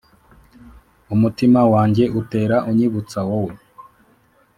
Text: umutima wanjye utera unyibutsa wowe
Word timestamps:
umutima 1.13 1.61
wanjye 1.73 2.03
utera 2.19 2.55
unyibutsa 2.69 3.19
wowe 3.29 3.55